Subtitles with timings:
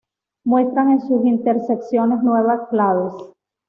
[0.45, 3.13] Muestran en sus intersecciones nueve claves.